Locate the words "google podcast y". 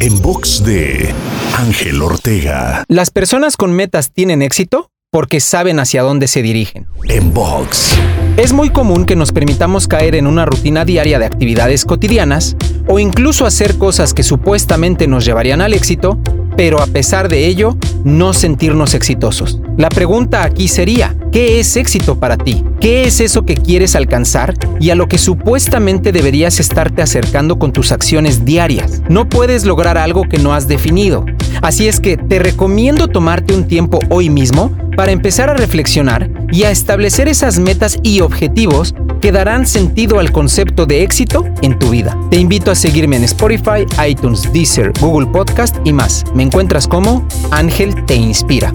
45.00-45.92